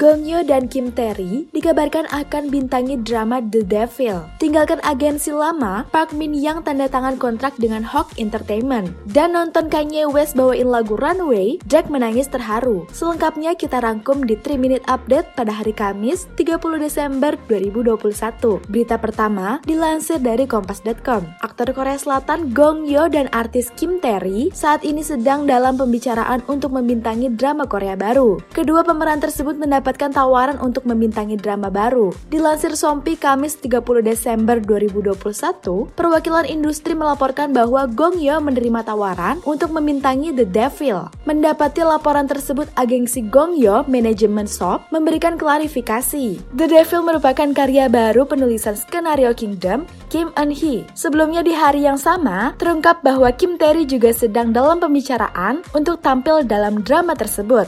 Gong 0.00 0.24
Yoo 0.24 0.40
dan 0.40 0.72
Kim 0.72 0.88
Tae-ri 0.88 1.44
dikabarkan 1.52 2.08
akan 2.08 2.48
bintangi 2.48 2.96
drama 3.04 3.44
The 3.44 3.60
Devil. 3.60 4.24
Tinggalkan 4.40 4.80
agensi 4.80 5.28
lama, 5.36 5.84
Park 5.92 6.16
Min 6.16 6.32
Yang 6.32 6.64
tanda 6.64 6.88
tangan 6.88 7.20
kontrak 7.20 7.52
dengan 7.60 7.84
Hawk 7.84 8.08
Entertainment. 8.16 8.88
Dan 9.12 9.36
nonton 9.36 9.68
Kanye 9.68 10.08
West 10.08 10.32
bawain 10.32 10.72
lagu 10.72 10.96
Runway, 10.96 11.60
Jack 11.68 11.92
menangis 11.92 12.24
terharu. 12.32 12.88
Selengkapnya 12.88 13.52
kita 13.52 13.84
rangkum 13.84 14.24
di 14.24 14.32
3 14.32 14.56
Minute 14.56 14.84
Update 14.88 15.28
pada 15.36 15.52
hari 15.52 15.76
Kamis 15.76 16.24
30 16.40 16.56
Desember 16.80 17.36
2021. 17.52 18.64
Berita 18.72 18.96
pertama 18.96 19.60
dilansir 19.68 20.24
dari 20.24 20.48
Kompas.com. 20.48 21.44
Aktor 21.44 21.68
Korea 21.76 22.00
Selatan 22.00 22.56
Gong 22.56 22.88
Yoo 22.88 23.12
dan 23.12 23.28
artis 23.36 23.68
Kim 23.76 24.00
Tae-ri 24.00 24.56
saat 24.56 24.88
ini 24.88 25.04
sedang 25.04 25.44
dalam 25.44 25.76
pembicaraan 25.76 26.40
untuk 26.48 26.72
membintangi 26.72 27.28
drama 27.36 27.68
Korea 27.68 27.92
baru. 27.92 28.40
Kedua 28.56 28.80
pemeran 28.88 29.20
tersebut 29.20 29.60
mendapat 29.60 29.81
mendapatkan 29.82 30.14
tawaran 30.14 30.62
untuk 30.62 30.86
membintangi 30.86 31.34
drama 31.34 31.66
baru. 31.66 32.14
Dilansir 32.30 32.78
Sompi 32.78 33.18
Kamis 33.18 33.58
30 33.58 33.82
Desember 34.06 34.62
2021, 34.62 35.90
perwakilan 35.98 36.46
industri 36.46 36.94
melaporkan 36.94 37.50
bahwa 37.50 37.90
Gong 37.90 38.22
Yoo 38.22 38.38
menerima 38.38 38.86
tawaran 38.86 39.42
untuk 39.42 39.74
membintangi 39.74 40.30
The 40.30 40.46
Devil. 40.46 41.10
Mendapati 41.26 41.82
laporan 41.82 42.30
tersebut, 42.30 42.70
agensi 42.78 43.26
Gong 43.26 43.58
Yoo 43.58 43.82
Management 43.90 44.54
Shop 44.54 44.86
memberikan 44.94 45.34
klarifikasi. 45.34 46.38
The 46.54 46.70
Devil 46.70 47.02
merupakan 47.02 47.50
karya 47.50 47.90
baru 47.90 48.22
penulisan 48.22 48.78
skenario 48.78 49.34
Kingdom 49.34 49.90
Kim 50.14 50.30
Eun 50.38 50.54
Hee. 50.54 50.86
Sebelumnya 50.94 51.42
di 51.42 51.58
hari 51.58 51.90
yang 51.90 51.98
sama, 51.98 52.54
terungkap 52.54 53.02
bahwa 53.02 53.34
Kim 53.34 53.58
Tae-ri 53.58 53.82
juga 53.82 54.14
sedang 54.14 54.54
dalam 54.54 54.78
pembicaraan 54.78 55.66
untuk 55.74 55.98
tampil 55.98 56.46
dalam 56.46 56.86
drama 56.86 57.18
tersebut. 57.18 57.66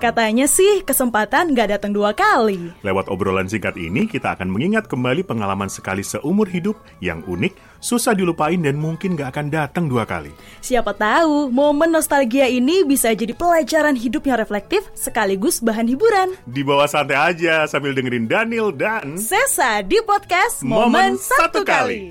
Katanya 0.00 0.48
sih 0.48 0.80
kesempatan 0.80 1.52
gak 1.52 1.76
datang 1.76 1.92
dua 1.92 2.16
kali. 2.16 2.72
Lewat 2.80 3.12
obrolan 3.12 3.52
singkat 3.52 3.76
ini, 3.76 4.08
kita 4.08 4.32
akan 4.32 4.48
mengingat 4.48 4.88
kembali 4.88 5.20
pengalaman 5.28 5.68
sekali 5.68 6.00
seumur 6.00 6.48
hidup 6.48 6.72
yang 7.04 7.20
unik, 7.28 7.52
susah 7.84 8.16
dilupain 8.16 8.56
dan 8.64 8.80
mungkin 8.80 9.12
gak 9.12 9.36
akan 9.36 9.52
datang 9.52 9.92
dua 9.92 10.08
kali. 10.08 10.32
Siapa 10.64 10.96
tahu 10.96 11.52
momen 11.52 11.92
nostalgia 11.92 12.48
ini 12.48 12.80
bisa 12.80 13.12
jadi 13.12 13.36
pelajaran 13.36 13.92
hidup 13.92 14.24
yang 14.24 14.40
reflektif 14.40 14.88
sekaligus 14.96 15.60
bahan 15.60 15.84
hiburan. 15.84 16.32
Di 16.48 16.64
bawah 16.64 16.88
santai 16.88 17.36
aja 17.36 17.68
sambil 17.68 17.92
dengerin 17.92 18.24
Daniel 18.24 18.72
dan 18.72 19.20
Sesa 19.20 19.84
di 19.84 20.00
podcast 20.00 20.64
Momen, 20.64 21.20
Satu 21.20 21.60
Kali. 21.60 22.08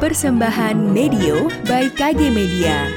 Persembahan 0.00 0.96
Medio 0.96 1.52
by 1.68 1.92
KG 1.92 2.32
Media 2.32 2.88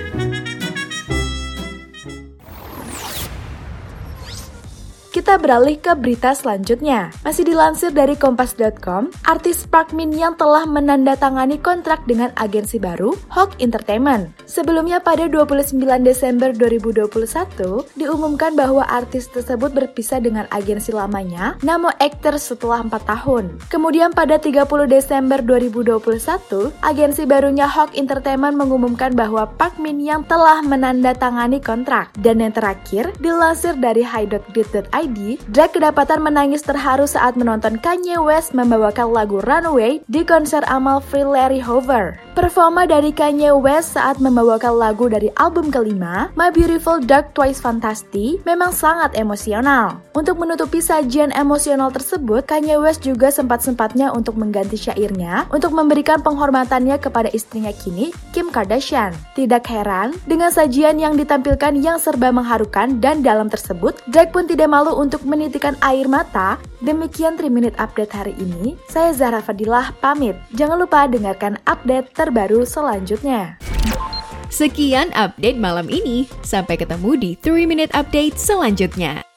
Kita 5.22 5.38
beralih 5.38 5.78
ke 5.78 5.94
berita 5.94 6.34
selanjutnya. 6.34 7.14
Masih 7.22 7.46
dilansir 7.46 7.94
dari 7.94 8.18
kompas.com, 8.18 9.14
artis 9.30 9.70
Park 9.70 9.94
Min 9.94 10.10
yang 10.10 10.34
telah 10.34 10.66
menandatangani 10.66 11.62
kontrak 11.62 12.02
dengan 12.10 12.34
agensi 12.42 12.82
baru, 12.82 13.14
Hawk 13.30 13.54
Entertainment. 13.62 14.34
Sebelumnya 14.50 14.98
pada 14.98 15.30
29 15.30 15.78
Desember 16.02 16.50
2021, 16.58 17.86
diumumkan 17.94 18.58
bahwa 18.58 18.82
artis 18.90 19.30
tersebut 19.30 19.70
berpisah 19.70 20.18
dengan 20.18 20.50
agensi 20.50 20.90
lamanya, 20.90 21.54
Namo 21.62 21.94
Actors 22.02 22.50
setelah 22.50 22.82
4 22.82 22.90
tahun. 23.06 23.62
Kemudian 23.70 24.18
pada 24.18 24.42
30 24.42 24.90
Desember 24.90 25.38
2021, 25.38 26.74
agensi 26.82 27.30
barunya 27.30 27.70
Hawk 27.70 27.94
Entertainment 27.94 28.58
mengumumkan 28.58 29.14
bahwa 29.14 29.46
Park 29.54 29.78
Min 29.78 30.02
yang 30.02 30.26
telah 30.26 30.66
menandatangani 30.66 31.62
kontrak. 31.62 32.10
Dan 32.18 32.42
yang 32.42 32.58
terakhir, 32.58 33.14
dilansir 33.22 33.78
dari 33.78 34.02
high.grid.id 34.02 35.11
ID, 35.12 35.44
Drake 35.52 35.76
kedapatan 35.76 36.24
menangis 36.24 36.64
terharu 36.64 37.04
saat 37.04 37.36
menonton 37.36 37.76
Kanye 37.84 38.16
West 38.16 38.56
membawakan 38.56 39.12
lagu 39.12 39.44
Runaway 39.44 40.00
di 40.08 40.24
konser 40.24 40.64
amal 40.72 41.04
Free 41.04 41.28
Larry 41.28 41.60
Hoover. 41.60 42.16
Performa 42.32 42.88
dari 42.88 43.12
Kanye 43.12 43.52
West 43.52 44.00
saat 44.00 44.24
membawakan 44.24 44.80
lagu 44.80 45.12
dari 45.12 45.28
album 45.36 45.68
kelima, 45.68 46.32
My 46.40 46.48
Beautiful 46.48 47.04
Dark 47.04 47.36
Twice 47.36 47.60
Fantasy, 47.60 48.40
memang 48.48 48.72
sangat 48.72 49.20
emosional. 49.20 50.00
Untuk 50.16 50.40
menutupi 50.40 50.80
sajian 50.80 51.36
emosional 51.36 51.92
tersebut, 51.92 52.48
Kanye 52.48 52.80
West 52.80 53.04
juga 53.04 53.36
sempat-sempatnya 53.36 54.16
untuk 54.16 54.40
mengganti 54.40 54.80
syairnya 54.80 55.44
untuk 55.52 55.76
memberikan 55.76 56.24
penghormatannya 56.24 57.04
kepada 57.04 57.28
istrinya 57.36 57.76
kini, 57.76 58.16
Kim 58.32 58.48
Kardashian. 58.48 59.12
Tidak 59.36 59.68
heran, 59.68 60.16
dengan 60.24 60.56
sajian 60.56 61.04
yang 61.04 61.20
ditampilkan 61.20 61.84
yang 61.84 62.00
serba 62.00 62.32
mengharukan 62.32 63.04
dan 63.04 63.20
dalam 63.20 63.52
tersebut, 63.52 64.00
Drake 64.08 64.32
pun 64.32 64.48
tidak 64.48 64.72
malu 64.72 64.96
untuk 64.96 65.28
menitikan 65.28 65.76
air 65.84 66.08
mata. 66.08 66.56
Demikian 66.82 67.38
3 67.38 67.46
Minute 67.54 67.78
Update 67.78 68.10
hari 68.10 68.34
ini. 68.42 68.74
Saya 68.90 69.14
Zahra 69.14 69.38
Fadilah 69.38 69.94
pamit. 70.02 70.34
Jangan 70.58 70.82
lupa 70.82 71.06
dengarkan 71.06 71.62
update 71.70 72.10
terbaru 72.18 72.66
selanjutnya. 72.66 73.62
Sekian 74.50 75.14
update 75.14 75.62
malam 75.62 75.86
ini. 75.94 76.26
Sampai 76.42 76.82
ketemu 76.82 77.14
di 77.22 77.32
3 77.38 77.70
Minute 77.70 77.94
Update 77.94 78.34
selanjutnya. 78.42 79.31